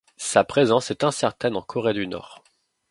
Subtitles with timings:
[0.17, 2.43] Sa présence est incertaine en Corée du Nord.